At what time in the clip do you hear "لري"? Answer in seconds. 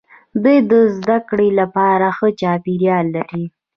3.15-3.45